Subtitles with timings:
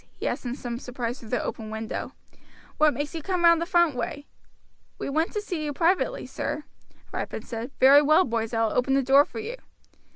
[0.15, 2.13] he asked in some surprise through the open window.
[2.79, 4.25] "What makes you come round the front way?"
[4.97, 6.63] "We want to see you privately, sir,"
[7.13, 7.69] Ripon said.
[7.79, 9.57] "Very well, boys, I will open the door for you.